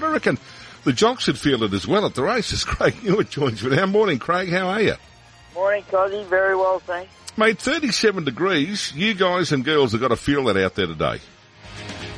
what 0.00 0.08
I 0.08 0.12
reckon 0.12 0.38
the 0.84 0.92
jocks 0.92 1.24
should 1.24 1.38
feel 1.38 1.64
it 1.64 1.72
as 1.72 1.86
well 1.86 2.06
at 2.06 2.14
the 2.14 2.22
races. 2.22 2.62
Craig 2.64 2.94
Newitt 3.02 3.30
joins 3.30 3.62
me 3.62 3.74
now. 3.74 3.86
Morning, 3.86 4.18
Craig. 4.20 4.48
How 4.48 4.68
are 4.68 4.80
you? 4.80 4.94
Morning, 5.54 5.82
Cozzy. 5.90 6.24
Very 6.26 6.54
well, 6.54 6.78
thanks. 6.78 7.12
Mate, 7.36 7.58
37 7.58 8.24
degrees. 8.24 8.92
You 8.94 9.14
guys 9.14 9.50
and 9.50 9.64
girls 9.64 9.92
have 9.92 10.00
got 10.00 10.08
to 10.08 10.16
feel 10.16 10.44
that 10.44 10.56
out 10.56 10.76
there 10.76 10.86
today. 10.86 11.20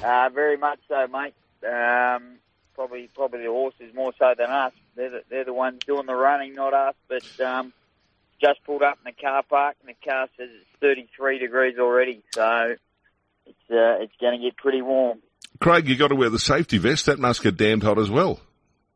Uh, 0.04 0.28
very 0.28 0.58
much 0.58 0.78
so, 0.88 1.06
mate. 1.06 1.34
Um, 1.66 2.38
probably, 2.74 3.08
probably 3.14 3.40
the 3.40 3.50
horses 3.50 3.94
more 3.94 4.12
so 4.18 4.34
than 4.36 4.50
us. 4.50 4.72
They're 4.94 5.10
the, 5.10 5.22
they're 5.30 5.44
the 5.44 5.54
ones 5.54 5.80
doing 5.86 6.04
the 6.04 6.14
running, 6.14 6.54
not 6.54 6.74
us. 6.74 6.94
But 7.08 7.40
um, 7.40 7.72
just 8.42 8.62
pulled 8.64 8.82
up 8.82 8.98
in 9.04 9.14
the 9.14 9.22
car 9.22 9.42
park, 9.42 9.76
and 9.80 9.88
the 9.88 10.06
car 10.10 10.28
says 10.36 10.50
it's 10.52 10.80
33 10.80 11.38
degrees 11.38 11.78
already. 11.78 12.22
So 12.34 12.76
it's 13.46 13.70
uh, 13.70 14.02
it's 14.02 14.14
going 14.20 14.38
to 14.38 14.44
get 14.44 14.58
pretty 14.58 14.82
warm. 14.82 15.20
Craig, 15.60 15.88
you 15.88 15.96
got 15.96 16.08
to 16.08 16.14
wear 16.14 16.30
the 16.30 16.38
safety 16.38 16.78
vest. 16.78 17.06
That 17.06 17.18
must 17.18 17.42
get 17.42 17.56
damned 17.56 17.82
hot 17.82 17.98
as 17.98 18.10
well. 18.10 18.40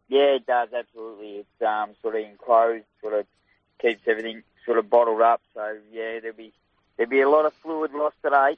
Yeah, 0.09 0.37
it 0.37 0.46
does 0.46 0.68
absolutely. 0.77 1.45
It's 1.45 1.63
um, 1.63 1.95
sort 2.00 2.17
of 2.17 2.23
enclosed, 2.23 2.85
sort 3.00 3.14
of 3.14 3.27
keeps 3.81 4.00
everything 4.07 4.43
sort 4.64 4.79
of 4.79 4.89
bottled 4.89 5.21
up. 5.21 5.43
So 5.54 5.79
yeah, 5.93 6.21
there'll 6.21 6.37
be 6.37 6.53
there'll 6.96 7.11
be 7.11 7.21
a 7.21 7.29
lot 7.29 7.45
of 7.45 7.53
fluid 7.63 7.93
lost 7.93 8.17
today. 8.23 8.57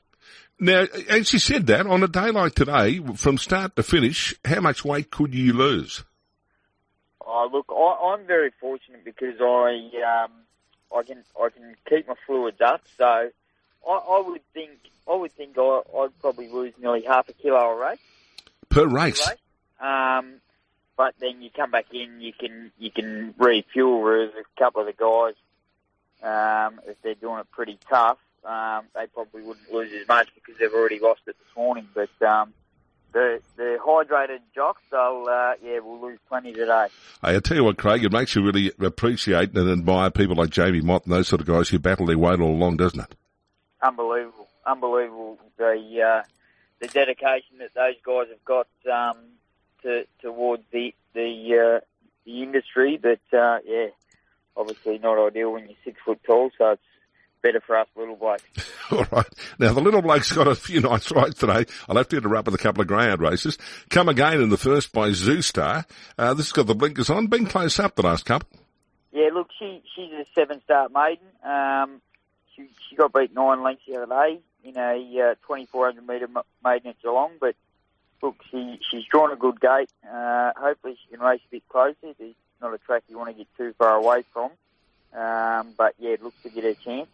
Now, 0.58 0.86
as 1.08 1.32
you 1.32 1.38
said 1.38 1.66
that, 1.66 1.86
on 1.86 2.02
a 2.02 2.08
day 2.08 2.30
like 2.30 2.54
today, 2.54 3.00
from 3.16 3.38
start 3.38 3.76
to 3.76 3.82
finish, 3.82 4.34
how 4.44 4.60
much 4.60 4.84
weight 4.84 5.10
could 5.10 5.34
you 5.34 5.52
lose? 5.52 6.04
Oh, 7.20 7.48
look, 7.52 7.66
I, 7.70 8.14
I'm 8.14 8.26
very 8.26 8.52
fortunate 8.60 9.04
because 9.04 9.40
I 9.40 10.24
um, 10.24 10.32
I 10.96 11.02
can 11.02 11.24
I 11.40 11.48
can 11.48 11.74
keep 11.88 12.06
my 12.06 12.14
fluids 12.26 12.60
up. 12.60 12.82
So 12.96 13.30
I, 13.86 13.92
I 13.92 14.22
would 14.26 14.42
think 14.52 14.70
I 15.08 15.14
would 15.14 15.32
think 15.32 15.56
I, 15.58 15.82
I'd 15.98 16.18
probably 16.20 16.48
lose 16.48 16.74
nearly 16.80 17.02
half 17.02 17.28
a 17.28 17.32
kilo 17.32 17.58
a 17.58 17.76
race. 17.76 17.98
Per 18.68 18.86
race. 18.86 19.26
race. 19.26 19.38
Um, 19.80 20.40
but 20.96 21.14
then 21.20 21.42
you 21.42 21.50
come 21.54 21.70
back 21.70 21.86
in, 21.92 22.20
you 22.20 22.32
can 22.32 22.72
you 22.78 22.90
can 22.90 23.34
refuel. 23.38 24.00
Whereas 24.00 24.30
a 24.38 24.60
couple 24.60 24.80
of 24.80 24.86
the 24.86 24.92
guys, 24.92 25.34
um, 26.22 26.80
if 26.86 27.00
they're 27.02 27.14
doing 27.14 27.40
it 27.40 27.50
pretty 27.50 27.78
tough, 27.88 28.18
um, 28.44 28.86
they 28.94 29.06
probably 29.12 29.42
wouldn't 29.42 29.70
lose 29.72 29.92
as 29.92 30.08
much 30.08 30.28
because 30.34 30.58
they've 30.58 30.72
already 30.72 30.98
lost 30.98 31.20
it 31.26 31.36
this 31.38 31.56
morning. 31.56 31.86
But 31.94 32.26
um, 32.26 32.54
the 33.12 33.40
the 33.56 33.78
hydrated 33.84 34.40
jocks, 34.54 34.82
they'll 34.90 35.26
uh, 35.28 35.54
yeah, 35.62 35.80
we'll 35.80 36.00
lose 36.00 36.18
plenty 36.28 36.52
today. 36.52 36.86
Hey, 37.22 37.36
I 37.36 37.40
tell 37.40 37.58
you 37.58 37.64
what, 37.64 37.76
Craig, 37.76 38.04
it 38.04 38.12
makes 38.12 38.34
you 38.34 38.42
really 38.42 38.72
appreciate 38.80 39.54
and 39.54 39.70
admire 39.70 40.10
people 40.10 40.36
like 40.36 40.50
Jamie 40.50 40.80
Mott 40.80 41.04
and 41.04 41.12
those 41.12 41.28
sort 41.28 41.42
of 41.42 41.46
guys 41.46 41.68
who 41.68 41.78
battle 41.78 42.06
their 42.06 42.18
weight 42.18 42.40
all 42.40 42.52
along, 42.52 42.78
doesn't 42.78 43.00
it? 43.00 43.14
Unbelievable, 43.82 44.48
unbelievable 44.64 45.38
the 45.58 46.02
uh, 46.02 46.22
the 46.80 46.88
dedication 46.88 47.58
that 47.58 47.74
those 47.74 47.96
guys 48.04 48.28
have 48.30 48.44
got 48.44 48.68
um, 48.90 49.16
to 49.82 50.04
towards 50.22 50.62
the 50.72 50.94
the 51.14 51.78
uh, 51.78 51.84
the 52.24 52.42
industry. 52.42 52.98
But 53.00 53.20
uh, 53.36 53.58
yeah, 53.66 53.88
obviously 54.56 54.98
not 54.98 55.24
ideal 55.24 55.52
when 55.52 55.66
you're 55.66 55.76
six 55.84 55.98
foot 56.04 56.20
tall, 56.24 56.50
so 56.56 56.70
it's 56.70 56.82
better 57.42 57.60
for 57.60 57.76
us 57.76 57.86
little 57.96 58.16
blokes. 58.16 58.42
All 58.90 59.06
right. 59.12 59.26
Now 59.58 59.72
the 59.72 59.80
little 59.80 60.02
bloke's 60.02 60.32
got 60.32 60.48
a 60.48 60.54
few 60.54 60.80
nice 60.82 61.10
rides 61.10 61.36
today. 61.36 61.66
I'll 61.88 61.96
have 61.96 62.08
to 62.08 62.16
interrupt 62.16 62.46
with 62.46 62.54
a 62.54 62.62
couple 62.62 62.82
of 62.82 62.88
greyhound 62.88 63.20
races. 63.20 63.58
Come 63.90 64.08
again 64.08 64.40
in 64.40 64.48
the 64.48 64.56
first 64.56 64.92
by 64.92 65.10
Zoostar. 65.10 65.84
Uh, 66.18 66.34
this 66.34 66.46
has 66.46 66.52
got 66.52 66.66
the 66.66 66.74
blinkers 66.74 67.10
on. 67.10 67.26
Been 67.26 67.46
close 67.46 67.78
up 67.78 67.94
the 67.94 68.02
last 68.02 68.24
couple. 68.24 68.48
Yeah, 69.12 69.30
look, 69.32 69.48
she 69.58 69.82
she's 69.94 70.12
a 70.12 70.24
seven 70.34 70.60
star 70.62 70.88
maiden. 70.88 71.26
Um, 71.42 72.00
she 72.56 72.68
she 72.88 72.96
got 72.96 73.12
beat 73.12 73.34
nine 73.34 73.62
lengths 73.62 73.84
the 73.86 74.02
other 74.02 74.06
day 74.06 74.40
in 74.64 74.76
a 74.76 75.30
uh, 75.30 75.34
2400 75.46 76.06
metre 76.06 76.28
maiden 76.64 76.90
at 76.90 77.02
Geelong, 77.02 77.32
but 77.40 77.54
look, 78.22 78.36
she 78.50 78.80
she's 78.90 79.04
drawn 79.04 79.32
a 79.32 79.36
good 79.36 79.60
gate. 79.60 79.90
Uh, 80.10 80.52
hopefully 80.56 80.96
she 81.02 81.14
can 81.14 81.24
race 81.24 81.40
a 81.46 81.50
bit 81.50 81.68
closer. 81.68 81.96
It's 82.02 82.34
not 82.60 82.74
a 82.74 82.78
track 82.78 83.04
you 83.08 83.18
want 83.18 83.30
to 83.30 83.36
get 83.36 83.46
too 83.56 83.74
far 83.78 83.94
away 83.94 84.24
from. 84.32 84.50
Um, 85.14 85.72
but 85.78 85.94
yeah, 85.98 86.10
it 86.10 86.22
looks 86.22 86.42
to 86.42 86.50
get 86.50 86.64
a 86.64 86.74
chance. 86.74 87.08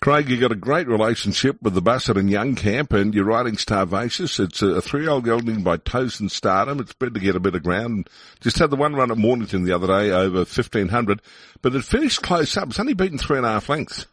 Craig, 0.00 0.28
you've 0.28 0.40
got 0.40 0.52
a 0.52 0.56
great 0.56 0.88
relationship 0.88 1.60
with 1.62 1.72
the 1.72 1.80
Busuttin 1.80 2.20
and 2.20 2.30
Young 2.30 2.54
camp 2.54 2.92
and 2.92 3.14
you're 3.14 3.24
riding 3.24 3.54
Starvacious. 3.54 4.38
It's 4.38 4.60
a 4.60 4.82
three-year-old 4.82 5.24
gelding 5.24 5.62
by 5.62 5.78
Tosen 5.78 6.28
Stardom. 6.28 6.80
It's 6.80 6.92
bred 6.92 7.14
to 7.14 7.20
get 7.20 7.34
a 7.34 7.40
bit 7.40 7.54
of 7.54 7.62
ground. 7.62 8.10
Just 8.40 8.58
had 8.58 8.68
the 8.68 8.76
one 8.76 8.94
run 8.94 9.10
at 9.10 9.16
Mornington 9.16 9.64
the 9.64 9.72
other 9.72 9.86
day 9.86 10.10
over 10.10 10.38
1500, 10.40 11.22
but 11.62 11.74
it 11.74 11.82
finished 11.82 12.20
close 12.20 12.56
up. 12.58 12.68
It's 12.68 12.78
only 12.78 12.92
beaten 12.92 13.16
three 13.16 13.38
and 13.38 13.46
a 13.46 13.50
half 13.50 13.70
lengths. 13.70 14.06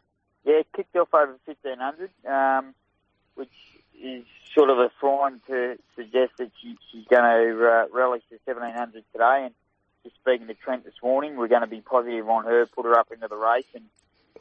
Yeah, 0.46 0.62
kicked 0.76 0.96
off 0.96 1.14
over 1.14 1.38
1500, 1.46 2.10
um, 2.28 2.76
which 3.36 3.50
is 4.02 4.26
sort 4.54 4.70
of 4.70 4.80
a 4.80 4.92
sign 5.02 5.40
to 5.48 5.78
suggest 5.96 6.34
that 6.38 6.52
she, 6.62 6.78
she's 6.92 7.06
going 7.08 7.24
to 7.24 7.66
uh, 7.66 7.86
relish 7.94 8.24
the 8.30 8.38
1700 8.46 9.04
today. 9.12 9.46
And 9.46 9.54
just 10.04 10.16
speaking 10.18 10.48
to 10.48 10.54
Trent 10.54 10.84
this 10.84 11.02
morning, 11.02 11.38
we're 11.38 11.48
going 11.48 11.62
to 11.62 11.68
be 11.68 11.82
positive 11.82 12.28
on 12.30 12.44
her, 12.44 12.66
put 12.66 12.86
her 12.86 12.98
up 12.98 13.12
into 13.12 13.28
the 13.28 13.38
race. 13.38 13.66
And 13.74 13.86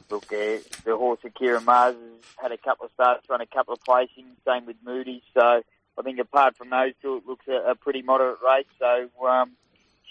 look, 0.09 0.25
uh, 0.25 0.59
the 0.83 0.97
horse 0.97 1.19
of 1.23 1.33
Ciaron 1.35 1.63
Maher's 1.63 1.95
has 1.95 2.35
had 2.41 2.51
a 2.51 2.57
couple 2.57 2.85
of 2.85 2.91
starts, 2.91 3.29
run 3.29 3.41
a 3.41 3.45
couple 3.45 3.73
of 3.73 3.79
placings, 3.81 4.35
same 4.45 4.65
with 4.65 4.77
Moody. 4.83 5.23
So 5.33 5.63
I 5.97 6.01
think 6.03 6.19
apart 6.19 6.57
from 6.57 6.69
those 6.69 6.93
two, 7.01 7.17
it 7.17 7.27
looks 7.27 7.47
a, 7.47 7.71
a 7.71 7.75
pretty 7.75 8.01
moderate 8.01 8.39
race. 8.45 8.65
So 8.77 9.09
um, 9.25 9.51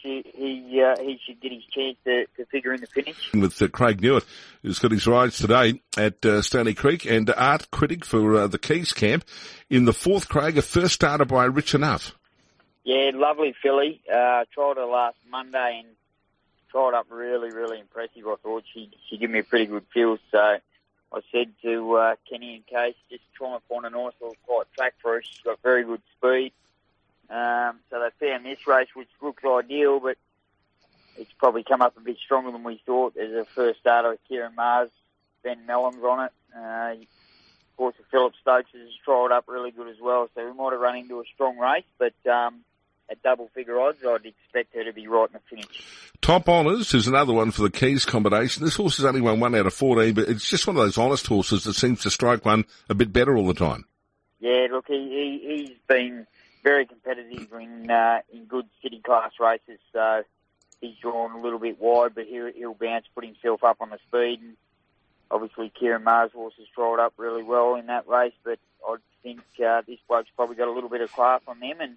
she, 0.02 0.24
he 0.34 0.82
uh, 0.82 0.96
he 1.00 1.18
should 1.24 1.40
get 1.40 1.52
his 1.52 1.64
chance 1.64 1.96
to, 2.04 2.26
to 2.36 2.44
figure 2.46 2.72
in 2.72 2.80
the 2.80 2.86
finish. 2.86 3.30
With 3.32 3.60
uh, 3.62 3.68
Craig 3.68 4.00
Newitt, 4.00 4.24
who's 4.62 4.78
got 4.78 4.90
his 4.90 5.06
rides 5.06 5.38
today 5.38 5.80
at 5.96 6.24
uh, 6.24 6.42
Stony 6.42 6.74
Creek, 6.74 7.04
and 7.04 7.30
art 7.30 7.70
critic 7.70 8.04
for 8.04 8.36
uh, 8.36 8.46
the 8.46 8.58
Keys 8.58 8.92
camp. 8.92 9.24
In 9.70 9.84
the 9.84 9.92
fourth, 9.92 10.28
Craig, 10.28 10.58
a 10.58 10.62
first 10.62 10.94
starter 10.94 11.24
by 11.24 11.44
Rich 11.44 11.74
Enough. 11.74 12.16
Yeah, 12.84 13.12
lovely 13.14 13.54
filly. 13.62 14.02
Uh, 14.08 14.44
tried 14.52 14.76
her 14.76 14.84
last 14.84 15.16
Monday 15.30 15.82
and 15.84 15.94
tried 16.70 16.94
up 16.94 17.06
really, 17.10 17.52
really 17.52 17.78
impressive. 17.78 18.26
I 18.26 18.34
thought 18.42 18.64
she 18.74 18.90
she 19.08 19.18
gave 19.18 19.30
me 19.30 19.38
a 19.38 19.44
pretty 19.44 19.66
good 19.66 19.84
feel. 19.94 20.18
So 20.30 20.38
I 20.38 21.20
said 21.30 21.52
to 21.62 21.94
uh, 21.94 22.14
Kenny 22.28 22.56
and 22.56 22.66
Case, 22.66 22.96
just 23.10 23.22
try 23.34 23.54
and 23.54 23.62
find 23.68 23.84
a 23.84 23.90
nice 23.90 24.14
little 24.20 24.36
quiet 24.46 24.68
track 24.76 24.94
for 25.00 25.14
her. 25.14 25.22
She's 25.22 25.40
got 25.44 25.60
very 25.62 25.84
good 25.84 26.02
speed. 26.16 26.52
Um, 27.30 27.80
so 27.90 28.00
they 28.00 28.26
found 28.26 28.44
this 28.44 28.66
race, 28.66 28.88
which 28.94 29.08
looks 29.20 29.42
ideal, 29.44 30.00
but 30.00 30.16
it's 31.16 31.32
probably 31.38 31.64
come 31.64 31.82
up 31.82 31.96
a 31.96 32.00
bit 32.00 32.18
stronger 32.18 32.52
than 32.52 32.64
we 32.64 32.80
thought. 32.84 33.14
There's 33.14 33.34
a 33.34 33.44
first 33.44 33.80
starter, 33.80 34.10
with 34.10 34.20
Ciaron 34.30 34.54
Maher's, 34.54 34.90
Ben 35.42 35.66
Melham's 35.66 36.02
on 36.04 36.24
it. 36.24 36.32
Uh, 36.54 37.00
of 37.00 37.76
course, 37.76 37.94
the 37.98 38.04
Phillip 38.10 38.34
Stokes 38.40 38.70
has 38.72 38.88
trialled 39.06 39.32
up 39.32 39.44
really 39.48 39.70
good 39.70 39.88
as 39.88 40.00
well, 40.00 40.28
so 40.34 40.44
we 40.44 40.52
might 40.52 40.72
have 40.72 40.80
run 40.80 40.96
into 40.96 41.20
a 41.20 41.24
strong 41.34 41.58
race, 41.58 41.84
but 41.98 42.14
um, 42.30 42.60
at 43.10 43.22
double 43.22 43.48
figure 43.54 43.80
odds, 43.80 43.98
I'd 44.06 44.26
expect 44.26 44.74
her 44.74 44.84
to 44.84 44.92
be 44.92 45.06
right 45.06 45.28
in 45.28 45.34
the 45.34 45.40
finish. 45.48 45.86
Top 46.20 46.48
Honours 46.48 46.94
is 46.94 47.06
another 47.06 47.32
one 47.32 47.50
for 47.50 47.62
the 47.62 47.70
Keys 47.70 48.04
combination. 48.04 48.64
This 48.64 48.76
horse 48.76 48.98
has 48.98 49.06
only 49.06 49.20
won 49.20 49.40
one 49.40 49.54
out 49.54 49.66
of 49.66 49.74
14, 49.74 50.14
but 50.14 50.28
it's 50.28 50.48
just 50.48 50.66
one 50.66 50.76
of 50.76 50.82
those 50.82 50.98
honest 50.98 51.26
horses 51.26 51.64
that 51.64 51.74
seems 51.74 52.02
to 52.02 52.10
strike 52.10 52.44
one 52.44 52.64
a 52.88 52.94
bit 52.94 53.12
better 53.12 53.36
all 53.36 53.46
the 53.46 53.54
time. 53.54 53.84
Yeah, 54.40 54.66
look, 54.70 54.86
he, 54.88 54.94
he, 54.94 55.56
he's 55.56 55.78
been 55.86 56.26
very 56.62 56.86
competitive 56.86 57.52
in 57.52 57.90
uh, 57.90 58.20
in 58.32 58.44
good 58.44 58.66
city 58.82 59.00
class 59.00 59.32
races. 59.40 59.78
So 59.92 60.22
he's 60.80 60.96
drawn 61.00 61.32
a 61.32 61.40
little 61.40 61.58
bit 61.58 61.80
wide, 61.80 62.14
but 62.14 62.26
he'll, 62.26 62.52
he'll 62.52 62.74
bounce, 62.74 63.06
put 63.14 63.24
himself 63.24 63.64
up 63.64 63.78
on 63.80 63.90
the 63.90 63.98
speed. 64.08 64.40
And 64.42 64.56
obviously, 65.30 65.72
Ciaron 65.80 66.02
Maher's 66.02 66.32
horse 66.32 66.54
has 66.58 66.66
trialled 66.76 66.98
up 66.98 67.14
really 67.16 67.42
well 67.42 67.76
in 67.76 67.86
that 67.86 68.06
race, 68.08 68.34
but 68.44 68.58
I 68.86 68.96
think 69.22 69.40
uh, 69.64 69.82
this 69.86 69.98
bloke's 70.08 70.30
probably 70.36 70.56
got 70.56 70.68
a 70.68 70.72
little 70.72 70.90
bit 70.90 71.00
of 71.00 71.12
class 71.12 71.40
on 71.46 71.60
them. 71.60 71.80
And 71.80 71.96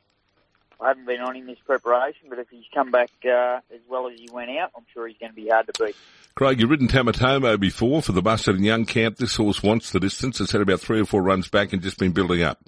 I 0.80 0.90
haven't 0.90 1.06
been 1.06 1.22
on 1.22 1.36
him 1.36 1.48
this 1.48 1.60
preparation, 1.66 2.28
but 2.30 2.40
if 2.40 2.50
he's 2.50 2.66
come 2.74 2.92
back 2.92 3.10
uh, 3.26 3.60
as 3.74 3.82
well 3.88 4.08
as 4.08 4.20
he 4.20 4.30
went 4.32 4.52
out, 4.52 4.72
I'm 4.76 4.86
sure 4.94 5.08
he's 5.08 5.18
going 5.18 5.32
to 5.32 5.36
be 5.36 5.50
hard 5.50 5.68
to 5.68 5.86
beat. 5.86 5.96
Craig, 6.36 6.60
you've 6.60 6.70
ridden 6.70 6.90
Tamatomo 6.90 7.60
before 7.60 8.02
for 8.02 8.12
the 8.12 8.22
Busuttin 8.22 8.58
and 8.58 8.66
Young 8.66 8.86
camp. 8.86 9.18
This 9.18 9.36
horse 9.36 9.64
wants 9.64 9.92
the 9.92 10.02
distance. 10.02 10.42
It's 10.42 10.52
had 10.52 10.62
about 10.62 10.82
three 10.82 11.00
or 11.00 11.06
four 11.06 11.24
runs 11.24 11.48
back 11.48 11.72
and 11.72 11.82
just 11.82 11.98
been 11.98 12.12
building 12.12 12.44
up. 12.44 12.60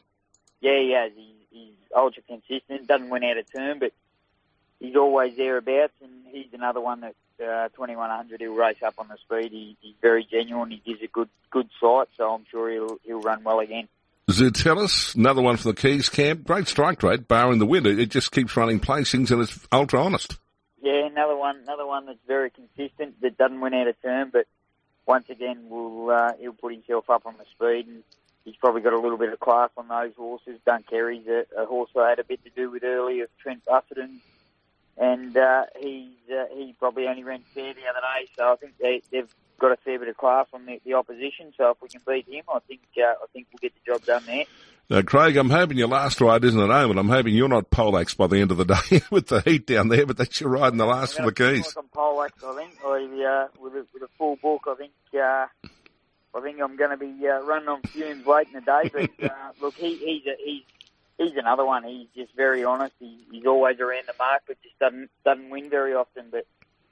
Yeah, 0.62 0.79
he 0.79 0.94
has. 0.97 1.12
He, 1.16 1.35
ultra 1.97 2.24
consistent. 2.24 2.88
Doesn't 2.88 3.09
win 3.09 3.24
out 3.24 3.38
of 3.38 3.52
turn, 3.52 3.80
but 3.80 3.91
he's 4.80 4.96
always 4.96 5.35
thereabouts. 5.35 5.94
And 6.02 6.11
he's 6.32 6.53
another 6.53 6.79
one 6.79 7.02
that 7.02 7.16
uh, 7.41 7.70
2100 7.70 8.40
he'll 8.40 8.53
race 8.53 8.82
up 8.85 8.96
on 8.97 9.08
the 9.08 9.17
speed. 9.17 9.52
He, 9.52 9.78
he's 9.82 9.96
very 10.02 10.26
genuine. 10.29 10.72
He 10.72 10.78
gives 10.78 11.02
a 11.02 11.08
good 11.08 11.29
good 11.49 11.70
sight, 11.82 12.08
so 12.16 12.34
I'm 12.34 12.46
sure 12.49 12.72
he'll 12.72 12.99
he'll 13.03 13.22
run 13.22 13.44
well 13.44 13.59
again. 13.59 13.88
Zertellus, 14.29 15.16
another 15.16 15.41
one 15.41 15.55
from 15.55 15.72
the 15.72 15.82
Keys 15.82 16.09
camp. 16.09 16.44
Great 16.44 16.67
strike 16.67 17.02
rate, 17.02 17.29
barring 17.29 17.59
the 17.59 17.66
wind. 17.66 17.88
It 17.88 18.09
just 18.09 18.34
keeps 18.34 18.58
running 18.58 18.82
placings 18.82 19.32
and 19.32 19.41
it's 19.41 19.58
ultra 19.72 20.03
honest. 20.03 20.38
Yeah, 20.82 21.05
another 21.05 21.38
one, 21.38 21.59
another 21.64 21.85
one 21.85 22.05
that's 22.05 22.20
very 22.28 22.50
consistent 22.50 23.22
that 23.22 23.38
doesn't 23.38 23.61
win 23.61 23.73
out 23.73 23.88
of 23.88 24.02
turn, 24.02 24.29
but 24.34 24.46
once 25.05 25.29
again 25.29 25.70
will 25.70 26.09
uh, 26.11 26.34
he'll 26.40 26.52
put 26.52 26.73
himself 26.73 27.09
up 27.09 27.26
on 27.26 27.35
the 27.38 27.46
speed 27.46 27.88
and 27.88 28.03
he's 28.47 28.55
probably 28.55 28.82
got 28.82 28.94
a 28.94 28.99
little 28.99 29.17
bit 29.17 29.32
of 29.34 29.40
class 29.40 29.70
on 29.78 29.90
those 29.90 30.14
horses. 30.16 30.58
Dunkerry's 30.66 31.28
a, 31.28 31.46
a 31.61 31.66
horse 31.66 31.90
I 31.99 32.09
had 32.09 32.20
a 32.20 32.23
bit 32.23 32.44
to 32.46 32.49
do 32.49 32.72
with 32.72 32.84
earlier, 32.84 33.28
Trent 33.44 33.64
Busuttin, 33.66 34.20
and 34.97 35.35
uh, 35.35 35.66
he's 35.78 36.16
uh, 36.32 36.46
he 36.55 36.73
probably 36.79 37.08
only 37.08 37.23
ran 37.23 37.41
fair 37.53 37.73
the 37.73 37.82
other 37.82 37.99
day, 37.99 38.29
so 38.38 38.53
I 38.53 38.55
think 38.55 38.78
they, 38.79 39.02
they've 39.11 39.29
got 39.59 39.73
a 39.73 39.78
fair 39.78 39.99
bit 39.99 40.08
of 40.08 40.16
class 40.16 40.47
on 40.53 40.66
the, 40.66 40.79
the 40.85 40.94
opposition. 40.94 41.53
So 41.58 41.72
if 41.72 41.82
we 41.82 41.90
can 41.90 42.02
beat 42.08 42.28
him, 42.34 42.44
I 42.49 42.59
think 42.59 42.82
uh, 42.97 43.02
I 43.02 43.26
think 43.34 43.47
we'll 43.52 43.59
get 43.61 43.73
the 43.76 43.91
job 43.91 44.05
done 44.05 44.23
there. 44.26 44.46
Now, 44.90 45.02
Craig, 45.02 45.35
I'm 45.35 45.50
hoping 45.50 45.78
your 45.78 45.90
last 45.90 46.22
ride 46.22 46.46
isn't 46.46 46.59
at 46.59 46.70
home, 46.70 46.91
and 46.91 47.00
I'm 47.00 47.09
hoping 47.09 47.34
you're 47.34 47.50
not 47.50 47.70
poleaxed 47.70 48.16
by 48.16 48.28
the 48.28 48.40
end 48.40 48.52
of 48.52 48.58
the 48.58 48.64
day 48.64 49.02
with 49.11 49.28
the 49.28 49.41
heat 49.41 49.67
down 49.67 49.90
there, 49.90 50.05
but 50.05 50.16
that's 50.16 50.40
your 50.40 50.50
ride 50.50 50.72
in 50.72 50.78
the 50.78 50.85
last 50.85 51.17
for 51.17 51.23
the 51.23 51.34
keys. 51.34 51.76
Like 51.76 51.84
I'm 51.84 51.90
poleaxed, 51.90 52.43
I 52.46 52.55
think. 52.55 52.78
I, 52.85 53.47
uh, 53.52 53.61
with, 53.61 53.73
a, 53.73 53.85
with 53.93 54.03
a 54.03 54.08
full 54.17 54.38
book, 54.38 54.61
I 54.66 54.76
think 54.76 54.93
uh, 55.14 55.47
I 56.35 56.41
think 56.41 56.62
I'm 56.62 56.76
going 56.76 56.91
to 56.91 56.97
be 56.97 57.28
uh, 57.28 57.41
running 57.41 57.68
on 57.68 57.82
fumes 57.84 58.26
late 58.26 58.47
in 58.47 58.53
the 58.53 58.62
day. 58.62 58.90
But 59.20 59.24
uh, 59.32 59.52
look, 59.62 59.76
he, 59.76 59.96
he's 59.97 60.26
a, 60.28 60.35
he's 60.44 60.64
he's 61.18 61.38
another 61.38 61.66
one. 61.66 61.84
He's 61.84 62.08
just 62.16 62.35
very 62.35 62.64
honest. 62.64 62.94
He, 63.00 63.26
he's 63.32 63.46
always 63.46 63.79
around 63.79 64.03
the 64.08 64.14
mark, 64.20 64.44
but 64.47 64.62
just 64.62 64.78
doesn't 64.79 65.09
doesn't 65.26 65.50
win 65.50 65.70
very 65.70 65.94
often. 65.94 66.26
But 66.32 66.46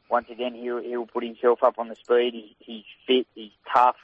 once 0.10 0.30
again, 0.30 0.54
he'll 0.54 0.82
he'll 0.82 1.06
put 1.06 1.24
himself 1.24 1.64
up 1.64 1.80
on 1.80 1.88
the 1.90 1.96
speed. 1.96 2.34
He, 2.34 2.56
he's 2.60 2.86
fit. 3.08 3.28
He's 3.36 3.52
tough, 3.72 3.98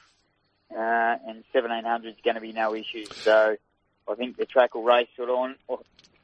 uh, 0.72 1.18
and 1.28 1.44
1700 1.52 2.10
is 2.10 2.16
going 2.24 2.36
to 2.36 2.42
be 2.42 2.54
no 2.54 2.76
issue. 2.76 3.06
So. 3.06 3.58
I 4.10 4.16
think 4.16 4.36
the 4.36 4.46
track 4.46 4.74
will 4.74 4.84
race 4.84 5.08
sort 5.16 5.30
of 5.30 5.36
on 5.36 5.56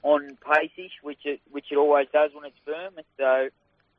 on 0.03 0.37
pace-ish, 0.37 0.93
which 1.01 1.25
it 1.25 1.41
which 1.51 1.71
it 1.71 1.77
always 1.77 2.07
does 2.11 2.31
when 2.33 2.45
it's 2.45 2.57
firm. 2.65 2.93
So 3.17 3.49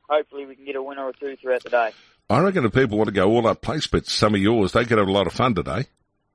hopefully 0.09 0.47
we 0.47 0.57
can 0.57 0.65
get 0.65 0.77
a 0.77 0.83
winner 0.83 1.05
or 1.05 1.13
two 1.13 1.37
throughout 1.37 1.63
the 1.63 1.71
day. 1.71 1.91
I 2.31 2.41
reckon 2.41 2.65
if 2.65 2.73
people 2.73 2.99
want 2.99 3.09
to 3.09 3.15
go 3.15 3.31
all 3.31 3.47
up 3.47 3.63
place 3.63 3.87
bets, 3.87 4.13
some 4.13 4.35
of 4.35 4.41
yours, 4.41 4.73
they 4.73 4.85
could 4.85 4.99
have 4.99 5.09
a 5.09 5.13
lot 5.13 5.27
of 5.27 5.33
fun 5.33 5.55
today. 5.55 5.87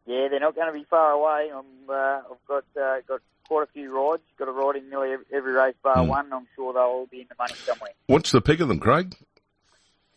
Yeah, 0.05 0.27
they're 0.29 0.39
not 0.39 0.55
going 0.55 0.67
to 0.67 0.73
be 0.73 0.85
far 0.89 1.11
away. 1.11 1.49
I'm, 1.53 1.89
uh, 1.89 2.21
I've 2.31 2.47
got 2.47 2.63
uh, 2.81 3.01
got 3.07 3.21
quite 3.47 3.63
a 3.63 3.71
few 3.71 3.95
rides. 3.95 4.23
Got 4.37 4.47
a 4.47 4.51
ride 4.51 4.75
in 4.77 4.89
nearly 4.89 5.15
every, 5.31 5.53
race 5.53 5.75
bar 5.83 5.97
mm. 5.97 6.07
one. 6.07 6.33
I'm 6.33 6.47
sure 6.55 6.73
they'll 6.73 6.81
all 6.81 7.05
be 7.05 7.21
in 7.21 7.27
the 7.29 7.35
money 7.37 7.53
somewhere. 7.53 7.91
What's 8.07 8.31
the 8.31 8.41
pick 8.41 8.59
of 8.59 8.67
them, 8.67 8.79
Craig? 8.79 9.15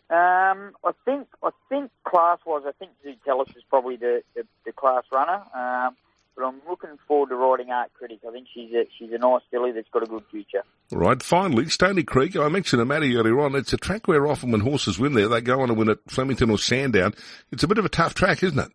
Um, 0.08 0.72
I 0.84 0.92
think 1.04 1.28
I 1.42 1.50
think 1.68 1.90
class 2.04 2.38
wise, 2.46 2.62
I 2.66 2.72
think 2.72 2.92
Zutellus 3.04 3.56
is 3.56 3.64
probably 3.68 3.96
the, 3.96 4.22
the, 4.34 4.46
the 4.64 4.72
class 4.72 5.02
runner. 5.12 5.42
Um, 5.54 5.96
but 6.36 6.44
I'm 6.44 6.60
looking 6.68 6.98
forward 7.08 7.30
to 7.30 7.36
riding 7.36 7.70
Art 7.70 7.92
Critic. 7.94 8.20
I 8.26 8.30
think 8.30 8.46
she's 8.52 8.72
a, 8.72 8.84
she's 8.98 9.10
a 9.12 9.18
nice 9.18 9.40
filly 9.50 9.72
that's 9.72 9.88
got 9.88 10.02
a 10.02 10.06
good 10.06 10.24
future. 10.30 10.62
Right. 10.92 11.22
Finally, 11.22 11.70
Stony 11.70 12.02
Creek. 12.02 12.36
I 12.36 12.48
mentioned 12.48 12.80
to 12.80 12.84
Matty 12.84 13.16
earlier 13.16 13.40
on. 13.40 13.54
It's 13.54 13.72
a 13.72 13.78
track 13.78 14.06
where 14.06 14.26
often 14.26 14.50
when 14.50 14.60
horses 14.60 14.98
win 14.98 15.14
there, 15.14 15.28
they 15.28 15.40
go 15.40 15.60
on 15.60 15.68
to 15.68 15.74
win 15.74 15.88
at 15.88 15.98
Flemington 16.08 16.50
or 16.50 16.58
Sandown. 16.58 17.14
It's 17.50 17.62
a 17.62 17.68
bit 17.68 17.78
of 17.78 17.84
a 17.84 17.88
tough 17.88 18.14
track, 18.14 18.42
isn't 18.42 18.58
it? 18.58 18.70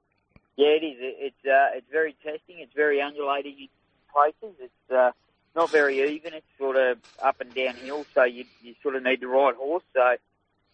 Yeah, 0.57 0.67
it 0.67 0.83
is. 0.83 0.97
It's 0.99 1.45
uh, 1.45 1.77
it's 1.77 1.87
very 1.91 2.15
testing. 2.23 2.59
It's 2.59 2.73
very 2.75 3.01
undulating 3.01 3.57
in 3.59 3.67
places. 4.13 4.57
It's 4.59 4.91
uh, 4.91 5.11
not 5.55 5.71
very 5.71 6.15
even. 6.15 6.33
It's 6.33 6.45
sort 6.57 6.75
of 6.75 6.97
up 7.21 7.39
and 7.41 7.53
downhill, 7.53 8.05
so 8.13 8.23
you 8.23 8.45
you 8.61 8.75
sort 8.81 8.95
of 8.95 9.03
need 9.03 9.21
the 9.21 9.27
right 9.27 9.55
horse. 9.55 9.83
So 9.93 10.15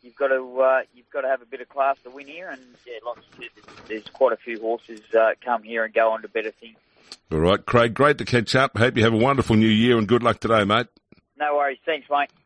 you've 0.07 0.15
got 0.15 0.29
to 0.29 0.61
uh, 0.61 0.81
you've 0.95 1.09
got 1.09 1.21
to 1.21 1.27
have 1.27 1.41
a 1.41 1.45
bit 1.45 1.59
of 1.59 1.67
class 1.67 1.97
to 2.03 2.09
win 2.09 2.27
here, 2.27 2.49
and 2.49 2.61
yeah, 2.85 2.99
like 3.05 3.17
you 3.17 3.49
said, 3.65 3.87
there's 3.87 4.07
quite 4.07 4.31
a 4.31 4.37
few 4.37 4.59
horses 4.59 5.01
uh, 5.13 5.31
come 5.43 5.63
here 5.63 5.83
and 5.83 5.93
go 5.93 6.11
on 6.11 6.21
to 6.21 6.29
better 6.29 6.51
things. 6.51 6.77
All 7.29 7.39
right, 7.39 7.63
Craig, 7.65 7.93
great 7.93 8.17
to 8.19 8.25
catch 8.25 8.55
up. 8.55 8.77
Hope 8.77 8.95
you 8.95 9.03
have 9.03 9.13
a 9.13 9.17
wonderful 9.17 9.57
new 9.57 9.67
year 9.67 9.97
and 9.97 10.07
good 10.07 10.23
luck 10.23 10.39
today, 10.39 10.63
mate. 10.63 10.87
No 11.37 11.55
worries. 11.57 11.77
Thanks, 11.85 12.07
mate. 12.09 12.29